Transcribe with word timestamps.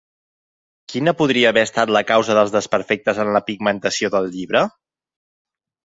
Quina 0.93 1.13
podria 1.19 1.51
haver 1.51 1.65
estat 1.67 1.93
la 1.97 2.01
causa 2.13 2.37
dels 2.39 2.55
desperfectes 2.57 3.23
en 3.25 3.33
la 3.39 3.45
pigmentació 3.51 4.11
del 4.17 4.31
llibre? 4.37 4.65